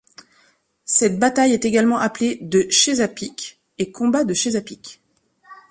Cette 0.85 1.19
bataille 1.19 1.51
est 1.53 1.63
également 1.65 1.99
appelée 1.99 2.39
de 2.41 2.65
Chesapeake 2.71 3.61
et 3.77 3.91
combat 3.91 4.23
de 4.23 4.33
Chesapeake. 4.33 4.99